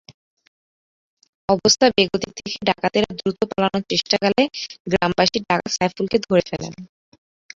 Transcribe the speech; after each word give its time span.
অবস্থা 1.49 1.85
বেগতিক 1.95 2.31
দেখে 2.37 2.59
ডাকাতেরা 2.69 3.09
দ্রুত 3.19 3.39
পালানোর 3.51 3.83
চেষ্টাকালে 3.91 4.43
গ্রামবাসী 4.87 5.37
ডাকাত 5.41 5.69
সাইফুলকে 5.75 6.17
ধরে 6.25 6.43
ফেলেন। 6.49 6.73